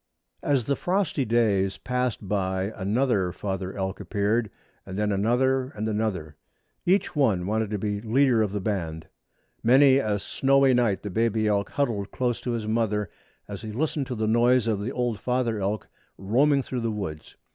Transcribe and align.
As 0.41 0.65
the 0.65 0.75
frosty 0.75 1.25
days 1.25 1.77
passed 1.77 2.27
by 2.27 2.73
another 2.75 3.31
father 3.31 3.77
elk 3.77 3.99
appeared, 3.99 4.49
and 4.83 4.97
then 4.97 5.11
another 5.11 5.65
and 5.75 5.87
another. 5.87 6.37
Each 6.87 7.15
one 7.15 7.45
wanted 7.45 7.69
to 7.69 7.77
be 7.77 8.01
leader 8.01 8.41
of 8.41 8.51
the 8.51 8.59
band. 8.59 9.05
Many 9.61 9.99
a 9.99 10.17
snowy 10.17 10.73
night 10.73 11.03
the 11.03 11.11
baby 11.11 11.45
elk 11.47 11.69
huddled 11.69 12.09
close 12.09 12.41
to 12.41 12.51
his 12.53 12.65
mother 12.65 13.11
as 13.47 13.61
he 13.61 13.71
listened 13.71 14.07
to 14.07 14.15
the 14.15 14.25
noise 14.25 14.65
of 14.65 14.81
the 14.81 14.91
old 14.91 15.19
father 15.19 15.59
elk 15.59 15.87
roaming 16.17 16.63
through 16.63 16.81
the 16.81 16.89
woods. 16.89 17.35